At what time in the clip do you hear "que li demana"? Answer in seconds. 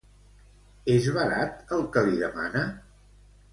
1.99-2.67